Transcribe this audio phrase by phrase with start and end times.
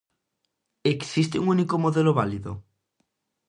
[0.95, 2.51] Existe un único modelo válido?